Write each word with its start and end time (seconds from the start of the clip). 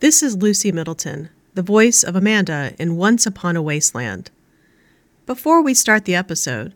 This 0.00 0.22
is 0.22 0.38
Lucy 0.38 0.72
Middleton, 0.72 1.28
the 1.52 1.60
voice 1.60 2.02
of 2.02 2.16
Amanda 2.16 2.72
in 2.78 2.96
Once 2.96 3.26
Upon 3.26 3.54
a 3.54 3.60
Wasteland. 3.60 4.30
Before 5.26 5.60
we 5.60 5.74
start 5.74 6.06
the 6.06 6.14
episode, 6.14 6.72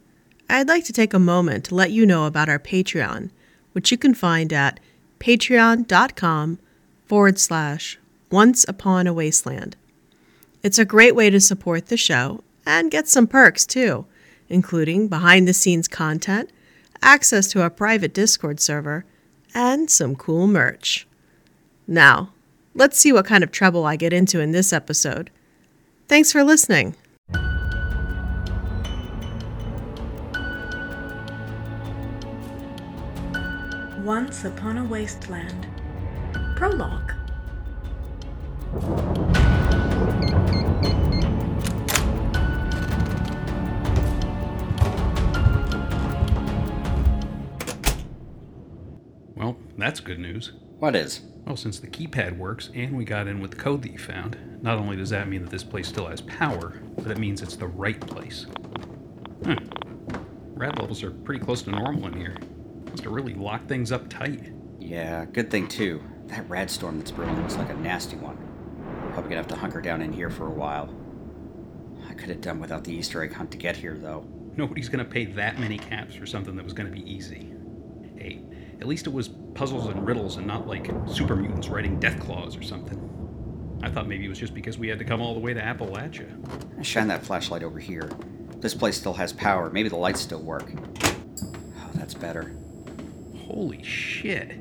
I'd 0.47 0.69
like 0.69 0.85
to 0.85 0.93
take 0.93 1.15
a 1.15 1.19
moment 1.19 1.65
to 1.65 1.75
let 1.75 1.91
you 1.91 2.05
know 2.05 2.27
about 2.27 2.51
our 2.51 2.59
Patreon, 2.59 3.31
which 3.73 3.91
you 3.91 3.97
can 3.97 4.13
find 4.13 4.53
at 4.53 4.79
patreon.com 5.21 6.59
forward 7.07 7.39
slash 7.39 7.99
once 8.31 8.69
upon 8.69 9.07
a 9.07 9.15
wasteland. 9.15 9.75
It's 10.63 10.79
a 10.79 10.85
great 10.85 11.15
way 11.15 11.31
to 11.31 11.41
support 11.41 11.87
the 11.87 11.97
show 11.97 12.45
and 12.67 12.91
get 12.91 13.09
some 13.09 13.27
perks 13.27 13.65
too, 13.65 14.05
including 14.51 15.09
behind 15.09 15.49
the 15.49 15.55
scenes 15.55 15.89
content, 15.89 16.51
access 17.01 17.49
to 17.53 17.65
a 17.65 17.71
private 17.71 18.13
Discord 18.13 18.61
server, 18.61 19.07
and 19.55 19.89
some 19.91 20.15
cool 20.15 20.47
merch. 20.47 21.07
Now, 21.89 22.34
let's 22.75 22.99
see 22.99 23.13
what 23.13 23.25
kind 23.27 23.45
of 23.45 23.51
trouble 23.51 23.87
I 23.87 23.97
get 23.97 24.13
into 24.13 24.41
in 24.41 24.51
this 24.51 24.73
episode. 24.73 25.31
Thanks 26.09 26.33
for 26.33 26.45
listening. 26.45 26.97
Once 34.05 34.45
Upon 34.45 34.77
a 34.77 34.85
Wasteland. 34.85 35.67
Prologue. 36.57 37.13
Well, 49.35 49.57
that's 49.79 50.01
good 50.01 50.19
news. 50.19 50.53
What 50.85 50.97
is? 50.97 51.23
Well, 51.47 51.57
since 51.57 51.79
the 51.79 51.87
keypad 51.87 52.37
works 52.37 52.69
and 52.75 52.95
we 52.95 53.07
got 53.07 53.27
in 53.27 53.41
with 53.41 53.53
the 53.53 53.57
code 53.57 53.81
that 53.85 53.93
you 53.93 53.97
found, 53.97 54.37
not 54.61 54.77
only 54.77 54.99
does 54.99 55.09
that 55.09 55.29
mean 55.29 55.41
that 55.41 55.51
this 55.51 55.65
place 55.65 55.89
still 55.89 56.09
has 56.09 56.21
power, 56.21 56.79
but 56.99 57.11
it 57.11 57.17
means 57.17 57.41
it's 57.41 57.57
the 57.57 57.67
right 57.67 57.99
place. 57.99 58.45
Hmm. 59.45 59.53
Huh. 59.53 60.19
Rad 60.53 60.79
levels 60.79 61.03
are 61.03 61.11
pretty 61.11 61.43
close 61.43 61.63
to 61.63 61.71
normal 61.71 62.09
in 62.09 62.13
here. 62.13 62.37
Must 62.91 63.03
have 63.03 63.15
really 63.15 63.33
locked 63.33 63.67
things 63.67 63.93
up 63.93 64.11
tight. 64.11 64.53
Yeah, 64.79 65.25
good 65.25 65.51
thing 65.51 65.69
too. 65.69 66.03
That 66.27 66.47
rad 66.51 66.71
storm 66.71 66.99
that's 66.99 67.13
brewing 67.13 67.41
looks 67.41 67.57
like 67.57 67.71
a 67.71 67.77
nasty 67.77 68.17
one. 68.17 68.37
Probably 69.15 69.31
gonna 69.31 69.37
have 69.37 69.49
to 69.49 69.57
hunker 69.57 69.81
down 69.81 70.03
in 70.03 70.13
here 70.13 70.29
for 70.29 70.49
a 70.49 70.55
while. 70.55 70.95
I 72.11 72.13
could 72.13 72.29
have 72.29 72.43
done 72.43 72.61
without 72.61 72.85
the 72.85 72.93
Easter 72.93 73.23
egg 73.23 73.33
hunt 73.33 73.51
to 73.53 73.57
get 73.57 73.75
here, 73.75 73.97
though. 73.97 74.27
Nobody's 74.55 74.91
gonna 74.91 75.07
pay 75.07 75.25
that 75.25 75.59
many 75.59 75.79
caps 75.79 76.15
for 76.15 76.27
something 76.27 76.55
that 76.57 76.65
was 76.65 76.75
gonna 76.75 76.91
be 76.91 77.11
easy. 77.11 77.55
Hey, 78.19 78.43
at 78.85 78.89
least 78.89 79.07
it 79.07 79.15
was 79.15 79.29
puzzles 79.55 79.87
and 79.87 80.07
riddles 80.07 80.37
and 80.37 80.47
not 80.47 80.69
like 80.69 80.91
super 81.07 81.35
mutants 81.35 81.69
writing 81.69 81.99
deathclaws 81.99 82.61
or 82.61 82.63
something. 82.63 83.01
I 83.83 83.89
thought 83.89 84.07
maybe 84.07 84.27
it 84.27 84.29
was 84.29 84.39
just 84.39 84.53
because 84.53 84.77
we 84.77 84.89
had 84.89 84.99
to 84.99 85.07
come 85.07 85.23
all 85.23 85.33
the 85.33 85.41
way 85.41 85.55
to 85.55 85.61
Appalachia. 85.61 86.85
Shine 86.85 87.09
that 87.09 87.25
flashlight 87.25 87.63
over 87.63 87.79
here. 87.79 88.11
This 88.59 88.75
place 88.75 88.99
still 88.99 89.15
has 89.15 89.33
power. 89.33 89.71
Maybe 89.71 89.89
the 89.89 89.97
lights 89.97 90.21
still 90.21 90.43
work. 90.43 90.71
Oh, 91.03 91.91
that's 91.95 92.13
better. 92.13 92.55
Holy 93.47 93.83
shit. 93.83 94.53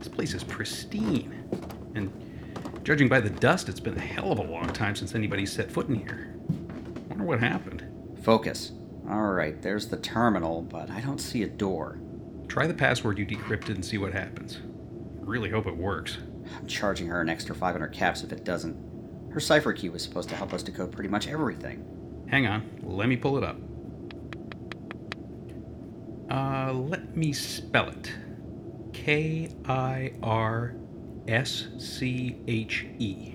This 0.00 0.08
place 0.08 0.34
is 0.34 0.44
pristine. 0.44 1.48
And 1.94 2.12
judging 2.84 3.08
by 3.08 3.20
the 3.20 3.30
dust, 3.30 3.70
it's 3.70 3.80
been 3.80 3.96
a 3.96 4.00
hell 4.00 4.32
of 4.32 4.38
a 4.38 4.44
long 4.44 4.68
time 4.68 4.94
since 4.94 5.14
anybody 5.14 5.46
set 5.46 5.70
foot 5.70 5.88
in 5.88 5.94
here. 5.94 6.34
Wonder 7.08 7.24
what 7.24 7.40
happened. 7.40 7.86
Focus. 8.22 8.72
Alright, 9.08 9.62
there's 9.62 9.88
the 9.88 9.96
terminal, 9.96 10.60
but 10.60 10.90
I 10.90 11.00
don't 11.00 11.22
see 11.22 11.42
a 11.42 11.48
door. 11.48 11.98
Try 12.48 12.66
the 12.66 12.74
password 12.74 13.18
you 13.18 13.26
decrypted 13.26 13.74
and 13.74 13.84
see 13.84 13.98
what 13.98 14.12
happens. 14.12 14.60
Really 15.20 15.50
hope 15.50 15.66
it 15.66 15.76
works. 15.76 16.18
I'm 16.56 16.66
charging 16.66 17.08
her 17.08 17.20
an 17.20 17.28
extra 17.28 17.54
500 17.54 17.88
caps 17.88 18.22
if 18.22 18.32
it 18.32 18.44
doesn't. 18.44 18.76
Her 19.32 19.40
cipher 19.40 19.72
key 19.72 19.88
was 19.88 20.02
supposed 20.02 20.28
to 20.30 20.36
help 20.36 20.54
us 20.54 20.62
decode 20.62 20.92
pretty 20.92 21.08
much 21.08 21.28
everything. 21.28 21.84
Hang 22.28 22.46
on, 22.46 22.68
let 22.82 23.08
me 23.08 23.16
pull 23.16 23.36
it 23.36 23.44
up. 23.44 23.56
Uh, 26.30 26.72
let 26.72 27.16
me 27.16 27.32
spell 27.32 27.88
it. 27.88 28.12
K 28.92 29.54
I 29.66 30.12
R 30.22 30.74
S 31.28 31.66
C 31.78 32.36
H 32.46 32.86
E. 32.98 33.32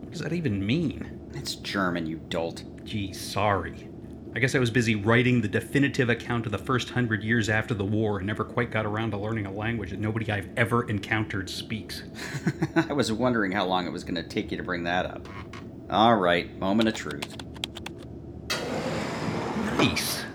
What 0.00 0.12
does 0.12 0.20
that 0.20 0.32
even 0.32 0.64
mean? 0.64 1.20
It's 1.34 1.56
German, 1.56 2.06
you 2.06 2.16
dolt. 2.28 2.64
Gee, 2.84 3.12
sorry. 3.12 3.88
I 4.36 4.38
guess 4.38 4.54
I 4.54 4.58
was 4.58 4.70
busy 4.70 4.94
writing 4.94 5.40
the 5.40 5.48
definitive 5.48 6.10
account 6.10 6.44
of 6.44 6.52
the 6.52 6.58
first 6.58 6.90
hundred 6.90 7.24
years 7.24 7.48
after 7.48 7.72
the 7.72 7.86
war 7.86 8.18
and 8.18 8.26
never 8.26 8.44
quite 8.44 8.70
got 8.70 8.84
around 8.84 9.12
to 9.12 9.16
learning 9.16 9.46
a 9.46 9.50
language 9.50 9.92
that 9.92 9.98
nobody 9.98 10.30
I've 10.30 10.50
ever 10.58 10.86
encountered 10.90 11.48
speaks. 11.48 12.02
I 12.76 12.92
was 12.92 13.10
wondering 13.10 13.52
how 13.52 13.64
long 13.64 13.86
it 13.86 13.92
was 13.92 14.04
going 14.04 14.16
to 14.16 14.22
take 14.22 14.50
you 14.50 14.58
to 14.58 14.62
bring 14.62 14.84
that 14.84 15.06
up. 15.06 15.26
Alright, 15.90 16.58
moment 16.58 16.86
of 16.86 16.94
truth. 16.94 17.34
Nice. 19.78 20.26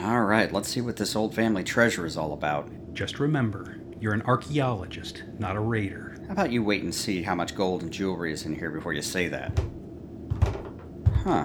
Alright, 0.00 0.50
let's 0.50 0.70
see 0.70 0.80
what 0.80 0.96
this 0.96 1.14
old 1.14 1.34
family 1.34 1.64
treasure 1.64 2.06
is 2.06 2.16
all 2.16 2.32
about. 2.32 2.70
Just 2.94 3.20
remember, 3.20 3.78
you're 4.00 4.14
an 4.14 4.22
archaeologist, 4.22 5.22
not 5.38 5.54
a 5.54 5.60
raider. 5.60 6.16
How 6.28 6.32
about 6.32 6.50
you 6.50 6.64
wait 6.64 6.82
and 6.82 6.94
see 6.94 7.22
how 7.22 7.34
much 7.34 7.54
gold 7.54 7.82
and 7.82 7.92
jewelry 7.92 8.32
is 8.32 8.46
in 8.46 8.54
here 8.54 8.70
before 8.70 8.94
you 8.94 9.02
say 9.02 9.28
that? 9.28 9.60
Huh. 11.24 11.44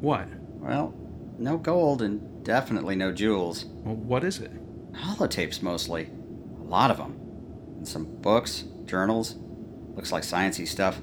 What? 0.00 0.28
Well, 0.60 0.94
no 1.40 1.56
gold 1.56 2.02
and 2.02 2.44
definitely 2.44 2.96
no 2.96 3.12
jewels. 3.12 3.64
Well, 3.64 3.96
what 3.96 4.24
is 4.24 4.38
it? 4.38 4.52
Holotapes 4.92 5.62
mostly. 5.62 6.10
A 6.60 6.62
lot 6.62 6.90
of 6.90 6.98
them. 6.98 7.16
And 7.78 7.88
some 7.88 8.04
books, 8.20 8.64
journals. 8.84 9.36
Looks 9.94 10.12
like 10.12 10.22
sciencey 10.22 10.68
stuff. 10.68 11.00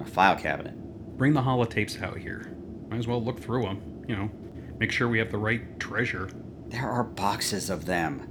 A 0.00 0.04
file 0.04 0.36
cabinet. 0.36 0.76
Bring 1.16 1.32
the 1.32 1.42
holotapes 1.42 2.02
out 2.02 2.18
here. 2.18 2.56
Might 2.88 2.98
as 2.98 3.06
well 3.06 3.22
look 3.22 3.40
through 3.40 3.62
them. 3.62 4.04
You 4.06 4.16
know, 4.16 4.30
make 4.78 4.92
sure 4.92 5.08
we 5.08 5.18
have 5.18 5.30
the 5.30 5.38
right 5.38 5.78
treasure. 5.80 6.28
There 6.68 6.88
are 6.88 7.04
boxes 7.04 7.70
of 7.70 7.86
them. 7.86 8.28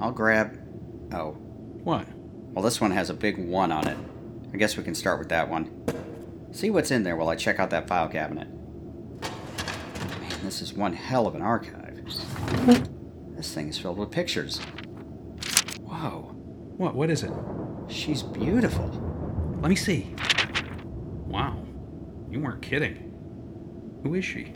I'll 0.00 0.12
grab. 0.12 0.58
Oh. 1.12 1.32
What? 1.32 2.06
Well, 2.52 2.64
this 2.64 2.80
one 2.80 2.90
has 2.90 3.10
a 3.10 3.14
big 3.14 3.38
one 3.38 3.70
on 3.70 3.86
it. 3.86 3.98
I 4.52 4.56
guess 4.56 4.76
we 4.76 4.82
can 4.82 4.94
start 4.94 5.18
with 5.18 5.28
that 5.28 5.48
one. 5.48 5.70
See 6.52 6.70
what's 6.70 6.90
in 6.90 7.02
there 7.02 7.16
while 7.16 7.28
I 7.28 7.36
check 7.36 7.60
out 7.60 7.70
that 7.70 7.86
file 7.86 8.08
cabinet. 8.08 8.48
This 10.42 10.62
is 10.62 10.72
one 10.74 10.92
hell 10.92 11.26
of 11.26 11.34
an 11.34 11.42
archive. 11.42 12.00
This 13.36 13.52
thing 13.52 13.68
is 13.68 13.78
filled 13.78 13.98
with 13.98 14.10
pictures. 14.10 14.58
Whoa, 15.80 16.32
What? 16.76 16.94
What 16.94 17.10
is 17.10 17.22
it? 17.22 17.32
she's 17.88 18.22
beautiful. 18.22 18.88
Let 19.60 19.68
me 19.68 19.76
see. 19.76 20.14
Wow. 21.26 21.56
You 22.30 22.40
weren't 22.40 22.62
kidding. 22.62 23.12
Who 24.02 24.14
is 24.14 24.24
she? 24.24 24.52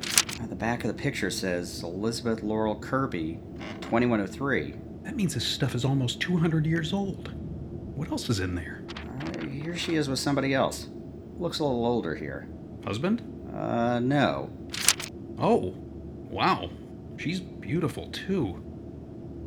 The 0.48 0.56
back 0.56 0.84
of 0.84 0.88
the 0.88 1.00
picture 1.00 1.30
says 1.30 1.82
Elizabeth 1.82 2.42
Laurel 2.42 2.76
Kirby, 2.78 3.38
2103. 3.82 4.74
That 5.02 5.14
means 5.16 5.34
this 5.34 5.46
stuff 5.46 5.74
is 5.74 5.84
almost 5.84 6.20
200 6.20 6.66
years 6.66 6.92
old. 6.92 7.32
What 7.96 8.10
else 8.10 8.28
is 8.30 8.40
in 8.40 8.54
there? 8.54 8.82
Uh, 9.20 9.46
here 9.46 9.76
she 9.76 9.96
is 9.96 10.08
with 10.08 10.18
somebody 10.18 10.54
else. 10.54 10.88
Looks 11.38 11.58
a 11.58 11.64
little 11.64 11.84
older 11.86 12.14
here. 12.14 12.48
Husband? 12.84 13.22
Uh, 13.54 13.98
no. 14.00 14.50
Oh. 15.40 15.74
Wow. 16.30 16.70
She's 17.16 17.40
beautiful, 17.40 18.08
too. 18.10 18.62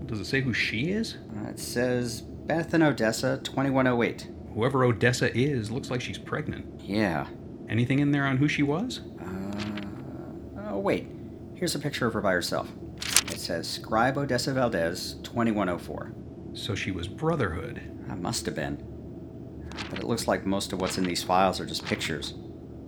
Does 0.05 0.19
it 0.19 0.25
say 0.25 0.41
who 0.41 0.53
she 0.53 0.89
is? 0.91 1.17
Uh, 1.37 1.49
it 1.49 1.59
says 1.59 2.21
Beth 2.21 2.73
in 2.73 2.81
Odessa, 2.81 3.39
2108. 3.43 4.27
Whoever 4.53 4.83
Odessa 4.83 5.35
is 5.35 5.71
looks 5.71 5.89
like 5.89 6.01
she's 6.01 6.17
pregnant. 6.17 6.81
Yeah. 6.81 7.27
Anything 7.69 7.99
in 7.99 8.11
there 8.11 8.25
on 8.25 8.37
who 8.37 8.47
she 8.47 8.63
was? 8.63 9.01
Uh, 9.21 10.69
oh, 10.69 10.79
wait. 10.79 11.07
Here's 11.55 11.75
a 11.75 11.79
picture 11.79 12.05
of 12.05 12.13
her 12.13 12.21
by 12.21 12.33
herself. 12.33 12.69
It 13.31 13.39
says 13.39 13.67
Scribe 13.67 14.17
Odessa 14.17 14.53
Valdez, 14.53 15.15
2104. 15.23 16.13
So 16.53 16.75
she 16.75 16.91
was 16.91 17.07
Brotherhood. 17.07 17.81
That 18.07 18.19
must 18.19 18.45
have 18.45 18.55
been. 18.55 18.83
But 19.89 19.99
it 19.99 20.05
looks 20.05 20.27
like 20.27 20.45
most 20.45 20.73
of 20.73 20.81
what's 20.81 20.97
in 20.97 21.03
these 21.03 21.23
files 21.23 21.59
are 21.59 21.65
just 21.65 21.85
pictures. 21.85 22.33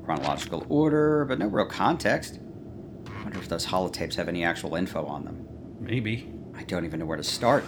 Chronological 0.04 0.66
order, 0.70 1.26
but 1.26 1.40
no 1.40 1.48
real 1.48 1.66
context. 1.66 2.40
Wonder 3.36 3.44
if 3.44 3.50
those 3.50 3.66
holotapes 3.66 4.16
have 4.16 4.30
any 4.30 4.46
actual 4.46 4.76
info 4.76 5.06
on 5.06 5.26
them. 5.26 5.46
Maybe. 5.82 6.32
I 6.56 6.64
don't 6.64 6.86
even 6.86 7.02
know 7.02 7.06
where 7.06 7.18
to 7.18 7.24
start. 7.24 7.66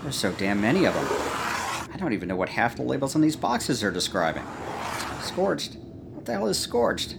There's 0.00 0.16
so 0.16 0.32
damn 0.32 0.62
many 0.62 0.86
of 0.86 0.94
them. 0.94 1.04
I 1.06 1.96
don't 1.98 2.14
even 2.14 2.28
know 2.28 2.34
what 2.36 2.48
half 2.48 2.76
the 2.76 2.82
labels 2.82 3.14
on 3.14 3.20
these 3.20 3.36
boxes 3.36 3.84
are 3.84 3.90
describing. 3.90 4.42
Scorched. 5.20 5.76
What 6.14 6.24
the 6.24 6.32
hell 6.32 6.46
is 6.46 6.58
scorched? 6.58 7.18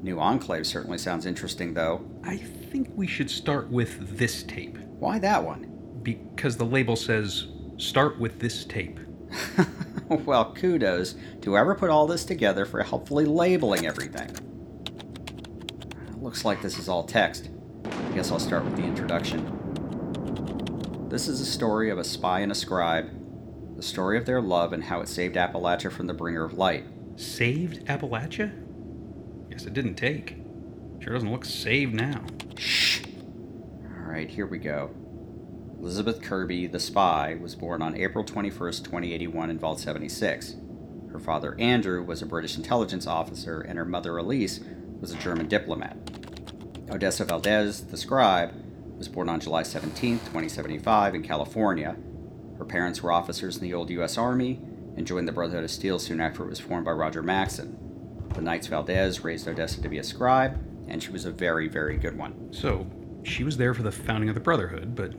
New 0.00 0.20
Enclave 0.20 0.64
certainly 0.64 0.96
sounds 0.96 1.26
interesting, 1.26 1.74
though. 1.74 2.08
I 2.22 2.36
think 2.36 2.88
we 2.94 3.08
should 3.08 3.30
start 3.30 3.68
with 3.68 4.16
this 4.16 4.44
tape. 4.44 4.78
Why 5.00 5.18
that 5.18 5.42
one? 5.42 5.98
Because 6.04 6.56
the 6.56 6.66
label 6.66 6.94
says, 6.94 7.48
start 7.78 8.20
with 8.20 8.38
this 8.38 8.64
tape. 8.64 9.00
well, 10.08 10.54
kudos 10.54 11.16
to 11.40 11.50
whoever 11.50 11.74
put 11.74 11.90
all 11.90 12.06
this 12.06 12.24
together 12.24 12.64
for 12.64 12.80
helpfully 12.84 13.24
labeling 13.24 13.88
everything. 13.88 14.30
Looks 16.26 16.44
like 16.44 16.60
this 16.60 16.76
is 16.76 16.88
all 16.88 17.04
text. 17.04 17.50
I 17.84 18.12
guess 18.12 18.32
I'll 18.32 18.40
start 18.40 18.64
with 18.64 18.74
the 18.74 18.82
introduction. 18.82 19.46
This 21.08 21.28
is 21.28 21.40
a 21.40 21.46
story 21.46 21.88
of 21.88 21.98
a 21.98 22.04
spy 22.04 22.40
and 22.40 22.50
a 22.50 22.54
scribe. 22.56 23.12
the 23.76 23.82
story 23.84 24.18
of 24.18 24.26
their 24.26 24.40
love 24.40 24.72
and 24.72 24.82
how 24.82 25.00
it 25.02 25.08
saved 25.08 25.36
Appalachia 25.36 25.92
from 25.92 26.08
the 26.08 26.14
bringer 26.14 26.42
of 26.42 26.54
light. 26.54 26.84
Saved 27.14 27.86
Appalachia? 27.86 28.50
Yes, 29.52 29.66
it 29.66 29.72
didn't 29.72 29.94
take. 29.94 30.38
Sure 30.98 31.12
doesn't 31.12 31.30
look 31.30 31.44
saved 31.44 31.94
now. 31.94 32.24
Shh. 32.58 33.02
All 33.84 34.10
right, 34.10 34.28
here 34.28 34.46
we 34.46 34.58
go. 34.58 34.90
Elizabeth 35.78 36.20
Kirby, 36.22 36.66
the 36.66 36.80
spy, 36.80 37.38
was 37.40 37.54
born 37.54 37.82
on 37.82 37.94
April 37.94 38.24
21st, 38.24 38.82
2081, 38.82 39.48
in 39.48 39.60
Vault 39.60 39.78
76. 39.78 40.56
Her 41.12 41.20
father, 41.20 41.54
Andrew, 41.60 42.02
was 42.02 42.20
a 42.20 42.26
British 42.26 42.56
intelligence 42.56 43.06
officer, 43.06 43.60
and 43.60 43.78
her 43.78 43.84
mother, 43.84 44.16
Elise, 44.16 44.58
was 45.00 45.12
a 45.12 45.16
German 45.16 45.48
diplomat. 45.48 45.96
Odessa 46.90 47.24
Valdez, 47.24 47.86
the 47.86 47.96
scribe, 47.96 48.54
was 48.96 49.08
born 49.08 49.28
on 49.28 49.40
July 49.40 49.62
17, 49.62 50.18
2075, 50.18 51.14
in 51.14 51.22
California. 51.22 51.96
Her 52.58 52.64
parents 52.64 53.02
were 53.02 53.12
officers 53.12 53.56
in 53.56 53.62
the 53.62 53.74
old 53.74 53.90
U.S. 53.90 54.16
Army 54.16 54.60
and 54.96 55.06
joined 55.06 55.28
the 55.28 55.32
Brotherhood 55.32 55.64
of 55.64 55.70
Steel 55.70 55.98
soon 55.98 56.20
after 56.20 56.42
it 56.42 56.48
was 56.48 56.60
formed 56.60 56.86
by 56.86 56.92
Roger 56.92 57.22
Maxson. 57.22 57.76
The 58.34 58.40
Knights 58.40 58.66
Valdez 58.66 59.24
raised 59.24 59.46
Odessa 59.46 59.82
to 59.82 59.88
be 59.88 59.98
a 59.98 60.04
scribe, 60.04 60.58
and 60.88 61.02
she 61.02 61.10
was 61.10 61.24
a 61.24 61.30
very, 61.30 61.68
very 61.68 61.96
good 61.96 62.16
one. 62.16 62.52
So, 62.52 62.86
she 63.22 63.44
was 63.44 63.56
there 63.56 63.74
for 63.74 63.82
the 63.82 63.92
founding 63.92 64.28
of 64.28 64.34
the 64.34 64.40
Brotherhood, 64.40 64.94
but 64.94 65.12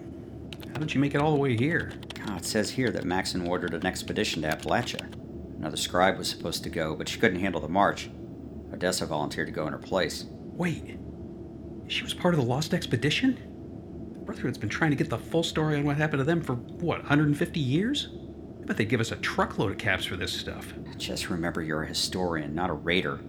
how 0.73 0.79
did 0.79 0.91
she 0.91 0.99
make 0.99 1.13
it 1.13 1.21
all 1.21 1.31
the 1.31 1.39
way 1.39 1.55
here? 1.55 1.91
Ah, 2.27 2.37
it 2.37 2.45
says 2.45 2.69
here 2.71 2.89
that 2.91 3.05
Maxson 3.05 3.47
ordered 3.47 3.73
an 3.73 3.85
expedition 3.85 4.41
to 4.41 4.47
Appalachia. 4.47 5.11
Another 5.57 5.77
scribe 5.77 6.17
was 6.17 6.29
supposed 6.29 6.63
to 6.63 6.69
go, 6.69 6.95
but 6.95 7.09
she 7.09 7.19
couldn't 7.19 7.39
handle 7.39 7.61
the 7.61 7.67
march. 7.67 8.09
Odessa 8.73 9.05
volunteered 9.05 9.47
to 9.47 9.53
go 9.53 9.65
in 9.67 9.73
her 9.73 9.79
place. 9.79 10.25
Wait, 10.29 10.97
she 11.87 12.03
was 12.03 12.13
part 12.13 12.33
of 12.33 12.39
the 12.39 12.45
Lost 12.45 12.73
Expedition? 12.73 13.37
The 14.13 14.19
Brotherhood's 14.19 14.57
been 14.57 14.69
trying 14.69 14.91
to 14.91 14.97
get 14.97 15.09
the 15.09 15.17
full 15.17 15.43
story 15.43 15.77
on 15.77 15.85
what 15.85 15.97
happened 15.97 16.19
to 16.19 16.23
them 16.25 16.41
for, 16.41 16.55
what, 16.55 16.99
150 16.99 17.59
years? 17.59 18.09
I 18.61 18.65
bet 18.65 18.77
they'd 18.77 18.89
give 18.89 18.99
us 18.99 19.11
a 19.11 19.17
truckload 19.17 19.71
of 19.71 19.77
caps 19.77 20.05
for 20.05 20.17
this 20.17 20.33
stuff. 20.33 20.73
Just 20.97 21.29
remember 21.29 21.61
you're 21.61 21.83
a 21.83 21.87
historian, 21.87 22.53
not 22.53 22.69
a 22.69 22.73
raider. 22.73 23.19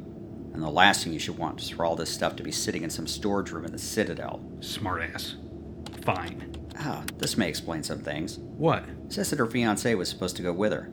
And 0.53 0.61
the 0.61 0.69
last 0.69 1.05
thing 1.05 1.13
you 1.13 1.21
should 1.21 1.39
want 1.39 1.61
is 1.61 1.69
for 1.71 1.85
all 1.85 1.95
this 1.95 2.13
stuff 2.13 2.35
to 2.37 2.43
be 2.43 2.51
sitting 2.51 2.83
in 2.83 2.91
some 2.91 3.07
storage 3.07 3.53
room 3.53 3.65
in 3.65 3.71
the 3.71 3.79
Citadel. 3.79 4.41
Smartass. 4.59 5.37
Fine. 6.05 6.57
Ah, 6.81 7.05
this 7.19 7.37
may 7.37 7.49
explain 7.49 7.85
some 7.85 8.01
things. 8.01 8.39
What? 8.39 8.85
It 9.07 9.13
says 9.13 9.31
that 9.31 9.39
her 9.39 9.47
fiance 9.47 9.95
was 9.95 10.09
supposed 10.09 10.37
to 10.37 10.43
go 10.43 10.53
with 10.53 10.73
her. 10.73 10.91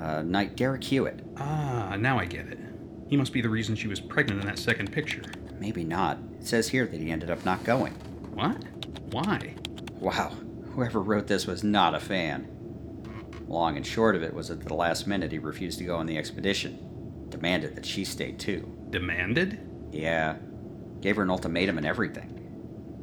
Uh, 0.00 0.22
Knight 0.22 0.56
Derek 0.56 0.82
Hewitt. 0.82 1.24
Ah, 1.36 1.96
now 1.96 2.18
I 2.18 2.24
get 2.24 2.48
it. 2.48 2.58
He 3.08 3.16
must 3.16 3.32
be 3.32 3.40
the 3.40 3.48
reason 3.48 3.74
she 3.74 3.88
was 3.88 4.00
pregnant 4.00 4.40
in 4.40 4.46
that 4.46 4.58
second 4.58 4.92
picture. 4.92 5.22
Maybe 5.58 5.82
not. 5.82 6.18
It 6.40 6.46
says 6.46 6.68
here 6.68 6.86
that 6.86 7.00
he 7.00 7.10
ended 7.10 7.30
up 7.30 7.44
not 7.44 7.64
going. 7.64 7.94
What? 8.34 8.62
Why? 9.10 9.54
Wow, 9.98 10.32
whoever 10.74 11.00
wrote 11.00 11.26
this 11.26 11.46
was 11.46 11.64
not 11.64 11.94
a 11.94 12.00
fan. 12.00 12.46
Long 13.48 13.76
and 13.76 13.86
short 13.86 14.14
of 14.14 14.22
it 14.22 14.34
was 14.34 14.48
that 14.48 14.60
at 14.60 14.68
the 14.68 14.74
last 14.74 15.06
minute 15.06 15.32
he 15.32 15.38
refused 15.38 15.78
to 15.78 15.84
go 15.84 15.96
on 15.96 16.06
the 16.06 16.18
expedition. 16.18 17.26
Demanded 17.30 17.74
that 17.76 17.86
she 17.86 18.04
stay 18.04 18.32
too. 18.32 18.70
Demanded? 18.90 19.58
Yeah, 19.90 20.36
gave 21.00 21.16
her 21.16 21.22
an 21.22 21.30
ultimatum 21.30 21.78
and 21.78 21.86
everything. 21.86 22.34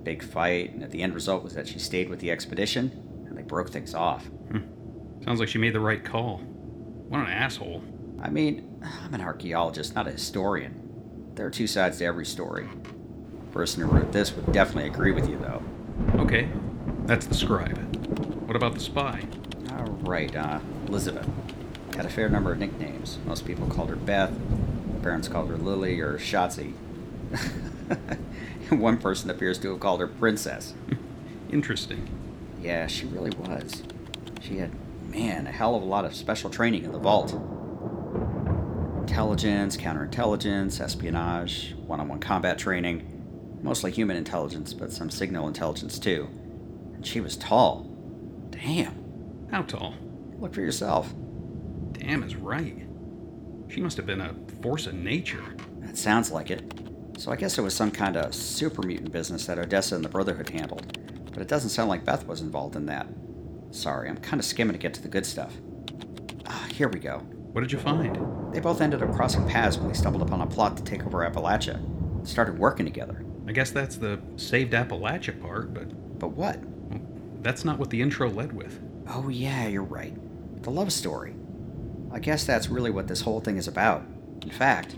Big 0.03 0.23
fight, 0.23 0.71
and 0.73 0.83
at 0.83 0.91
the 0.91 1.01
end 1.01 1.15
result 1.15 1.43
was 1.43 1.53
that 1.53 1.67
she 1.67 1.79
stayed 1.79 2.09
with 2.09 2.19
the 2.19 2.29
expedition, 2.29 2.91
and 3.27 3.35
they 3.35 3.41
broke 3.41 3.71
things 3.71 3.95
off. 3.95 4.25
Hmm. 4.51 5.23
Sounds 5.23 5.39
like 5.39 5.49
she 5.49 5.57
made 5.57 5.73
the 5.73 5.79
right 5.79 6.03
call. 6.03 6.37
What 6.37 7.21
an 7.21 7.27
asshole. 7.27 7.83
I 8.21 8.29
mean, 8.29 8.74
I'm 8.85 9.13
an 9.13 9.21
archaeologist, 9.21 9.95
not 9.95 10.07
a 10.07 10.11
historian. 10.11 11.31
There 11.35 11.45
are 11.45 11.51
two 11.51 11.67
sides 11.67 11.97
to 11.97 12.05
every 12.05 12.25
story. 12.25 12.67
The 12.83 13.51
person 13.51 13.81
who 13.81 13.89
wrote 13.89 14.11
this 14.11 14.35
would 14.35 14.51
definitely 14.51 14.89
agree 14.89 15.11
with 15.11 15.29
you, 15.29 15.37
though. 15.37 15.63
Okay, 16.21 16.49
that's 17.05 17.25
the 17.25 17.33
scribe. 17.33 17.77
What 18.47 18.55
about 18.55 18.73
the 18.73 18.79
spy? 18.79 19.23
All 19.71 19.85
right, 20.03 20.33
uh, 20.35 20.59
Elizabeth. 20.87 21.27
Had 21.95 22.05
a 22.05 22.09
fair 22.09 22.29
number 22.29 22.51
of 22.51 22.59
nicknames. 22.59 23.17
Most 23.25 23.45
people 23.45 23.67
called 23.67 23.89
her 23.89 23.95
Beth. 23.95 24.29
Her 24.29 24.99
parents 25.01 25.27
called 25.27 25.49
her 25.49 25.57
Lily 25.57 25.99
or 25.99 26.17
Schatzi. 26.17 26.73
One 28.69 28.97
person 28.97 29.29
appears 29.29 29.57
to 29.59 29.71
have 29.71 29.79
called 29.79 29.99
her 29.99 30.07
Princess. 30.07 30.73
Interesting. 31.51 32.07
Yeah, 32.61 32.87
she 32.87 33.05
really 33.05 33.31
was. 33.31 33.83
She 34.41 34.57
had, 34.57 34.71
man, 35.09 35.47
a 35.47 35.51
hell 35.51 35.75
of 35.75 35.81
a 35.81 35.85
lot 35.85 36.05
of 36.05 36.15
special 36.15 36.49
training 36.49 36.83
in 36.83 36.91
the 36.91 36.99
vault. 36.99 37.33
Intelligence, 39.15 39.77
counterintelligence, 39.77 40.81
espionage, 40.81 41.73
one 41.87 42.01
on 42.01 42.09
one 42.09 42.19
combat 42.19 42.59
training. 42.59 43.57
Mostly 43.63 43.89
human 43.89 44.17
intelligence, 44.17 44.73
but 44.73 44.91
some 44.91 45.09
signal 45.09 45.47
intelligence 45.47 45.97
too. 45.97 46.27
And 46.93 47.07
she 47.07 47.21
was 47.21 47.37
tall. 47.37 47.89
Damn. 48.49 49.47
How 49.49 49.61
tall? 49.61 49.93
Look 50.37 50.53
for 50.53 50.59
yourself. 50.59 51.13
Damn 51.93 52.23
is 52.23 52.35
right. 52.35 52.85
She 53.69 53.79
must 53.79 53.95
have 53.95 54.05
been 54.05 54.19
a 54.19 54.35
force 54.61 54.85
of 54.85 54.95
nature. 54.95 55.55
That 55.79 55.97
sounds 55.97 56.29
like 56.29 56.51
it. 56.51 56.77
So 57.17 57.31
I 57.31 57.37
guess 57.37 57.57
it 57.57 57.61
was 57.61 57.73
some 57.73 57.91
kind 57.91 58.17
of 58.17 58.35
super 58.35 58.81
mutant 58.81 59.13
business 59.13 59.45
that 59.45 59.57
Odessa 59.57 59.95
and 59.95 60.03
the 60.03 60.09
Brotherhood 60.09 60.49
handled. 60.49 60.99
But 61.31 61.41
it 61.41 61.47
doesn't 61.47 61.69
sound 61.69 61.87
like 61.87 62.03
Beth 62.03 62.27
was 62.27 62.41
involved 62.41 62.75
in 62.75 62.85
that. 62.87 63.07
Sorry, 63.71 64.09
I'm 64.09 64.17
kind 64.17 64.41
of 64.41 64.45
skimming 64.45 64.73
to 64.73 64.79
get 64.79 64.93
to 64.95 65.01
the 65.01 65.07
good 65.07 65.25
stuff. 65.25 65.53
Ah, 66.47 66.67
here 66.69 66.89
we 66.89 66.99
go. 66.99 67.25
What 67.55 67.61
did 67.61 67.71
you 67.71 67.79
find? 67.79 68.53
They 68.53 68.59
both 68.59 68.81
ended 68.81 69.01
up 69.01 69.13
crossing 69.13 69.47
paths 69.47 69.77
when 69.77 69.87
they 69.87 69.93
stumbled 69.93 70.21
upon 70.21 70.41
a 70.41 70.45
plot 70.45 70.75
to 70.75 70.83
take 70.83 71.05
over 71.05 71.19
Appalachia. 71.19 71.79
Started 72.27 72.59
working 72.59 72.85
together. 72.85 73.23
I 73.47 73.53
guess 73.53 73.71
that's 73.71 73.95
the 73.95 74.19
saved 74.35 74.73
Appalachia 74.73 75.41
part, 75.41 75.73
but 75.73 76.19
But 76.19 76.31
what? 76.31 76.59
that's 77.41 77.63
not 77.63 77.79
what 77.79 77.91
the 77.91 78.01
intro 78.01 78.29
led 78.29 78.51
with. 78.51 78.81
Oh, 79.07 79.29
yeah, 79.29 79.67
you're 79.67 79.83
right. 79.83 80.13
The 80.63 80.69
love 80.69 80.91
story. 80.91 81.33
I 82.11 82.19
guess 82.19 82.43
that's 82.43 82.67
really 82.67 82.91
what 82.91 83.07
this 83.07 83.21
whole 83.21 83.39
thing 83.39 83.55
is 83.55 83.69
about. 83.69 84.03
In 84.41 84.51
fact, 84.51 84.97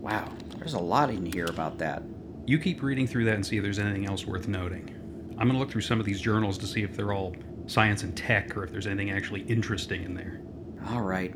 wow, 0.00 0.32
there's 0.56 0.74
a 0.74 0.80
lot 0.80 1.08
in 1.08 1.24
here 1.24 1.46
about 1.46 1.78
that. 1.78 2.02
You 2.46 2.58
keep 2.58 2.82
reading 2.82 3.06
through 3.06 3.26
that 3.26 3.36
and 3.36 3.46
see 3.46 3.58
if 3.58 3.62
there's 3.62 3.78
anything 3.78 4.06
else 4.06 4.26
worth 4.26 4.48
noting. 4.48 4.92
I'm 5.38 5.46
going 5.46 5.52
to 5.52 5.58
look 5.58 5.70
through 5.70 5.82
some 5.82 6.00
of 6.00 6.04
these 6.06 6.20
journals 6.20 6.58
to 6.58 6.66
see 6.66 6.82
if 6.82 6.96
they're 6.96 7.12
all 7.12 7.36
science 7.68 8.02
and 8.02 8.16
tech 8.16 8.56
or 8.56 8.64
if 8.64 8.72
there's 8.72 8.88
anything 8.88 9.12
actually 9.12 9.42
interesting 9.42 10.02
in 10.02 10.14
there. 10.14 10.40
All 10.86 11.02
right. 11.02 11.34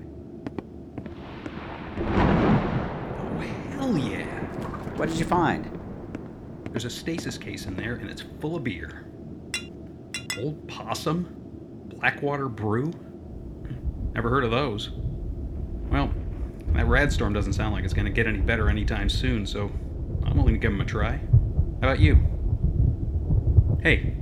Oh, 1.98 3.38
hell 3.70 3.98
yeah! 3.98 4.24
What 4.96 5.08
did 5.08 5.18
you 5.18 5.24
find? 5.24 5.78
There's 6.70 6.84
a 6.84 6.90
stasis 6.90 7.36
case 7.36 7.66
in 7.66 7.76
there 7.76 7.96
and 7.96 8.08
it's 8.08 8.22
full 8.40 8.56
of 8.56 8.64
beer. 8.64 9.06
Old 10.38 10.66
Possum? 10.68 11.26
Blackwater 11.88 12.48
Brew? 12.48 12.92
Never 14.14 14.30
heard 14.30 14.44
of 14.44 14.50
those. 14.50 14.90
Well, 15.90 16.12
that 16.68 16.86
Radstorm 16.86 17.34
doesn't 17.34 17.52
sound 17.52 17.74
like 17.74 17.84
it's 17.84 17.92
going 17.92 18.06
to 18.06 18.10
get 18.10 18.26
any 18.26 18.40
better 18.40 18.70
anytime 18.70 19.10
soon, 19.10 19.46
so 19.46 19.70
I'm 20.24 20.36
willing 20.36 20.54
to 20.54 20.58
give 20.58 20.72
them 20.72 20.80
a 20.80 20.86
try. 20.86 21.12
How 21.80 21.88
about 21.88 22.00
you? 22.00 22.16
Hey, 23.82 24.14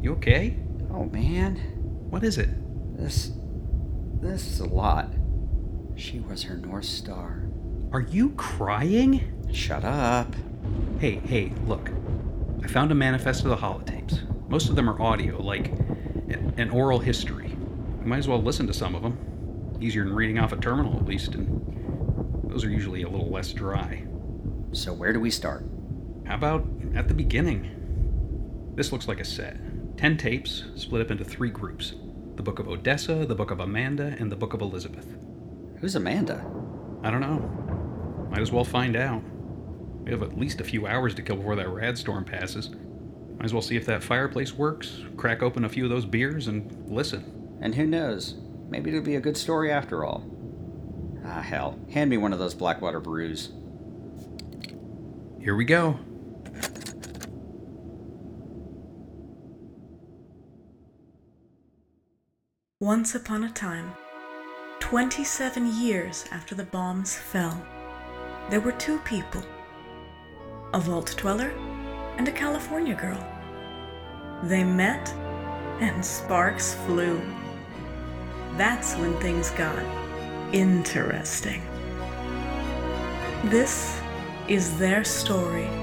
you 0.00 0.12
okay? 0.14 0.56
Oh, 0.90 1.04
man. 1.04 1.56
What 2.10 2.24
is 2.24 2.38
it? 2.38 2.48
This. 2.98 3.32
This 4.22 4.46
is 4.46 4.60
a 4.60 4.68
lot. 4.68 5.08
She 5.96 6.20
was 6.20 6.44
her 6.44 6.56
North 6.56 6.84
Star. 6.84 7.42
Are 7.90 8.02
you 8.02 8.30
crying? 8.30 9.44
Shut 9.52 9.82
up. 9.82 10.32
Hey, 11.00 11.16
hey, 11.16 11.52
look. 11.66 11.90
I 12.62 12.68
found 12.68 12.92
a 12.92 12.94
manifest 12.94 13.42
of 13.42 13.50
the 13.50 13.56
holotapes. 13.56 14.20
Most 14.48 14.68
of 14.68 14.76
them 14.76 14.88
are 14.88 15.02
audio, 15.02 15.42
like 15.42 15.70
an 15.70 16.54
an 16.56 16.70
oral 16.70 17.00
history. 17.00 17.48
You 17.48 18.06
might 18.06 18.18
as 18.18 18.28
well 18.28 18.40
listen 18.40 18.68
to 18.68 18.72
some 18.72 18.94
of 18.94 19.02
them. 19.02 19.18
Easier 19.80 20.04
than 20.04 20.14
reading 20.14 20.38
off 20.38 20.52
a 20.52 20.56
terminal, 20.56 20.96
at 20.96 21.04
least, 21.04 21.34
and 21.34 22.44
those 22.48 22.64
are 22.64 22.70
usually 22.70 23.02
a 23.02 23.08
little 23.08 23.28
less 23.28 23.52
dry. 23.52 24.04
So, 24.70 24.92
where 24.92 25.12
do 25.12 25.18
we 25.18 25.32
start? 25.32 25.66
How 26.26 26.36
about 26.36 26.64
at 26.94 27.08
the 27.08 27.14
beginning? 27.14 28.72
This 28.76 28.92
looks 28.92 29.08
like 29.08 29.18
a 29.18 29.24
set. 29.24 29.56
Ten 29.96 30.16
tapes, 30.16 30.62
split 30.76 31.02
up 31.02 31.10
into 31.10 31.24
three 31.24 31.50
groups 31.50 31.94
the 32.36 32.42
Book 32.42 32.58
of 32.58 32.68
Odessa, 32.68 33.26
the 33.26 33.34
Book 33.34 33.50
of 33.50 33.60
Amanda, 33.60 34.16
and 34.18 34.32
the 34.32 34.36
Book 34.36 34.54
of 34.54 34.60
Elizabeth. 34.60 35.06
Who's 35.80 35.94
Amanda? 35.94 36.44
I 37.02 37.10
don't 37.10 37.20
know. 37.20 38.28
Might 38.30 38.40
as 38.40 38.52
well 38.52 38.64
find 38.64 38.96
out. 38.96 39.22
We 40.04 40.10
have 40.10 40.22
at 40.22 40.38
least 40.38 40.60
a 40.60 40.64
few 40.64 40.86
hours 40.86 41.14
to 41.14 41.22
kill 41.22 41.36
before 41.36 41.56
that 41.56 41.68
rad 41.68 41.98
storm 41.98 42.24
passes. 42.24 42.70
Might 43.36 43.44
as 43.44 43.52
well 43.52 43.62
see 43.62 43.76
if 43.76 43.86
that 43.86 44.02
fireplace 44.02 44.52
works, 44.52 45.02
crack 45.16 45.42
open 45.42 45.64
a 45.64 45.68
few 45.68 45.84
of 45.84 45.90
those 45.90 46.06
beers, 46.06 46.48
and 46.48 46.88
listen. 46.88 47.58
And 47.60 47.74
who 47.74 47.86
knows? 47.86 48.36
Maybe 48.68 48.90
it'll 48.90 49.02
be 49.02 49.16
a 49.16 49.20
good 49.20 49.36
story 49.36 49.70
after 49.70 50.04
all. 50.04 50.24
Ah, 51.24 51.42
hell. 51.42 51.78
Hand 51.92 52.10
me 52.10 52.16
one 52.16 52.32
of 52.32 52.38
those 52.38 52.54
Blackwater 52.54 53.00
brews. 53.00 53.50
Here 55.40 55.54
we 55.54 55.64
go. 55.64 55.98
Once 62.82 63.14
upon 63.14 63.44
a 63.44 63.50
time, 63.50 63.92
27 64.80 65.72
years 65.72 66.24
after 66.32 66.52
the 66.56 66.64
bombs 66.64 67.14
fell, 67.16 67.64
there 68.50 68.58
were 68.58 68.72
two 68.72 68.98
people 69.04 69.40
a 70.74 70.80
vault 70.80 71.14
dweller 71.16 71.50
and 72.16 72.26
a 72.26 72.32
California 72.32 72.96
girl. 72.96 73.24
They 74.42 74.64
met, 74.64 75.08
and 75.78 76.04
sparks 76.04 76.74
flew. 76.84 77.20
that's 78.56 78.96
when 78.96 79.16
things 79.20 79.50
got 79.50 79.78
interesting. 80.52 81.62
This 83.44 83.96
is 84.48 84.76
their 84.76 85.04
story. 85.04 85.81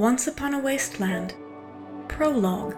Once 0.00 0.26
Upon 0.26 0.54
a 0.54 0.58
Wasteland 0.58 1.34
Prologue 2.08 2.74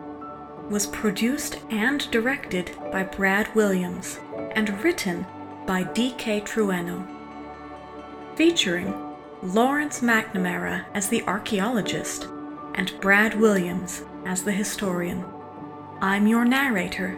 was 0.68 0.88
produced 0.88 1.60
and 1.70 2.10
directed 2.10 2.72
by 2.90 3.04
Brad 3.04 3.54
Williams 3.54 4.18
and 4.56 4.82
written 4.82 5.24
by 5.64 5.84
D.K. 5.84 6.40
Trueno. 6.40 7.06
Featuring 8.34 8.92
Lawrence 9.40 10.00
McNamara 10.00 10.84
as 10.94 11.08
the 11.08 11.22
archaeologist 11.28 12.26
and 12.74 12.92
Brad 13.00 13.38
Williams 13.38 14.02
as 14.26 14.42
the 14.42 14.50
historian. 14.50 15.24
I'm 16.00 16.26
your 16.26 16.44
narrator, 16.44 17.16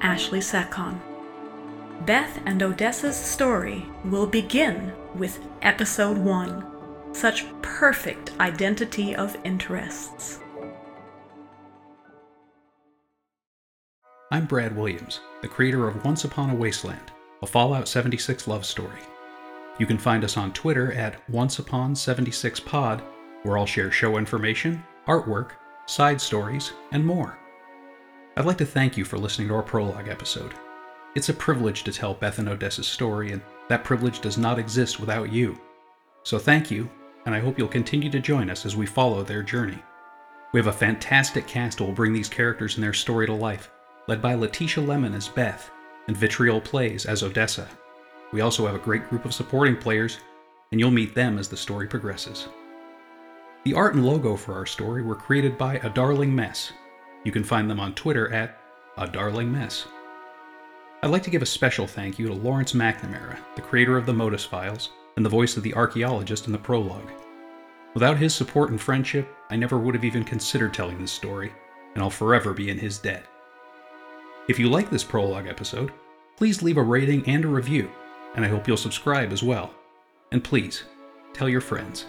Ashley 0.00 0.40
Sekon. 0.40 0.98
Beth 2.04 2.40
and 2.46 2.64
Odessa's 2.64 3.16
story 3.16 3.86
will 4.04 4.26
begin 4.26 4.92
with 5.14 5.38
Episode 5.62 6.18
1 6.18 6.75
such 7.16 7.46
perfect 7.62 8.30
identity 8.40 9.16
of 9.16 9.34
interests. 9.42 10.40
I'm 14.30 14.44
Brad 14.44 14.76
Williams, 14.76 15.20
the 15.40 15.48
creator 15.48 15.88
of 15.88 16.04
Once 16.04 16.24
Upon 16.24 16.50
a 16.50 16.54
Wasteland, 16.54 17.10
a 17.42 17.46
Fallout 17.46 17.88
76 17.88 18.46
love 18.46 18.66
story. 18.66 19.00
You 19.78 19.86
can 19.86 19.96
find 19.96 20.24
us 20.24 20.36
on 20.36 20.52
Twitter 20.52 20.92
at 20.92 21.26
OnceUpon76Pod, 21.28 23.02
where 23.44 23.56
I'll 23.56 23.64
share 23.64 23.90
show 23.90 24.18
information, 24.18 24.84
artwork, 25.06 25.52
side 25.86 26.20
stories, 26.20 26.72
and 26.92 27.04
more. 27.04 27.38
I'd 28.36 28.44
like 28.44 28.58
to 28.58 28.66
thank 28.66 28.98
you 28.98 29.06
for 29.06 29.16
listening 29.16 29.48
to 29.48 29.54
our 29.54 29.62
prologue 29.62 30.08
episode. 30.08 30.52
It's 31.14 31.30
a 31.30 31.34
privilege 31.34 31.82
to 31.84 31.92
tell 31.92 32.12
Beth 32.12 32.38
and 32.38 32.48
Odessa's 32.50 32.86
story, 32.86 33.32
and 33.32 33.40
that 33.70 33.84
privilege 33.84 34.20
does 34.20 34.36
not 34.36 34.58
exist 34.58 35.00
without 35.00 35.32
you. 35.32 35.58
So 36.24 36.38
thank 36.38 36.70
you, 36.70 36.90
and 37.26 37.34
I 37.34 37.40
hope 37.40 37.58
you'll 37.58 37.68
continue 37.68 38.08
to 38.10 38.20
join 38.20 38.48
us 38.48 38.64
as 38.64 38.76
we 38.76 38.86
follow 38.86 39.22
their 39.22 39.42
journey. 39.42 39.78
We 40.52 40.60
have 40.60 40.68
a 40.68 40.72
fantastic 40.72 41.46
cast 41.46 41.78
who 41.78 41.84
will 41.84 41.92
bring 41.92 42.12
these 42.12 42.28
characters 42.28 42.76
and 42.76 42.84
their 42.84 42.94
story 42.94 43.26
to 43.26 43.34
life, 43.34 43.70
led 44.06 44.22
by 44.22 44.34
Letitia 44.34 44.82
Lemon 44.82 45.12
as 45.12 45.28
Beth 45.28 45.70
and 46.06 46.16
Vitriol 46.16 46.60
Plays 46.60 47.04
as 47.04 47.22
Odessa. 47.22 47.68
We 48.32 48.40
also 48.40 48.64
have 48.64 48.76
a 48.76 48.78
great 48.78 49.08
group 49.10 49.24
of 49.24 49.34
supporting 49.34 49.76
players, 49.76 50.18
and 50.70 50.80
you'll 50.80 50.90
meet 50.90 51.14
them 51.14 51.38
as 51.38 51.48
the 51.48 51.56
story 51.56 51.88
progresses. 51.88 52.48
The 53.64 53.74
art 53.74 53.94
and 53.94 54.06
logo 54.06 54.36
for 54.36 54.54
our 54.54 54.66
story 54.66 55.02
were 55.02 55.16
created 55.16 55.58
by 55.58 55.78
A 55.78 55.90
Darling 55.90 56.34
Mess. 56.34 56.72
You 57.24 57.32
can 57.32 57.42
find 57.42 57.68
them 57.68 57.80
on 57.80 57.94
Twitter 57.94 58.32
at 58.32 58.58
A 58.96 59.08
Darling 59.08 59.50
Mess. 59.50 59.86
I'd 61.02 61.10
like 61.10 61.24
to 61.24 61.30
give 61.30 61.42
a 61.42 61.46
special 61.46 61.86
thank 61.86 62.18
you 62.18 62.28
to 62.28 62.34
Lawrence 62.34 62.72
McNamara, 62.72 63.36
the 63.56 63.62
creator 63.62 63.96
of 63.96 64.06
the 64.06 64.12
Modus 64.12 64.44
Files, 64.44 64.90
and 65.16 65.24
the 65.24 65.30
voice 65.30 65.56
of 65.56 65.62
the 65.62 65.74
archaeologist 65.74 66.46
in 66.46 66.52
the 66.52 66.58
prologue. 66.58 67.10
Without 67.94 68.18
his 68.18 68.34
support 68.34 68.70
and 68.70 68.80
friendship, 68.80 69.28
I 69.48 69.56
never 69.56 69.78
would 69.78 69.94
have 69.94 70.04
even 70.04 70.22
considered 70.22 70.74
telling 70.74 71.00
this 71.00 71.12
story, 71.12 71.52
and 71.94 72.02
I'll 72.02 72.10
forever 72.10 72.52
be 72.52 72.70
in 72.70 72.78
his 72.78 72.98
debt. 72.98 73.24
If 74.48 74.58
you 74.58 74.68
like 74.68 74.90
this 74.90 75.04
prologue 75.04 75.46
episode, 75.46 75.92
please 76.36 76.62
leave 76.62 76.76
a 76.76 76.82
rating 76.82 77.26
and 77.26 77.44
a 77.44 77.48
review, 77.48 77.90
and 78.34 78.44
I 78.44 78.48
hope 78.48 78.68
you'll 78.68 78.76
subscribe 78.76 79.32
as 79.32 79.42
well. 79.42 79.74
And 80.30 80.44
please, 80.44 80.84
tell 81.32 81.48
your 81.48 81.60
friends. 81.60 82.06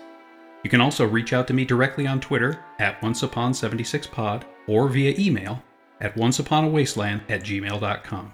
You 0.63 0.69
can 0.69 0.81
also 0.81 1.07
reach 1.07 1.33
out 1.33 1.47
to 1.47 1.53
me 1.53 1.65
directly 1.65 2.07
on 2.07 2.19
Twitter 2.19 2.63
at 2.79 2.99
onceupon76pod 3.01 4.43
or 4.67 4.89
via 4.89 5.15
email 5.17 5.63
at 6.01 6.15
onceuponawasteland 6.15 7.21
at 7.29 7.41
gmail.com. 7.43 8.33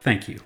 Thank 0.00 0.28
you. 0.28 0.42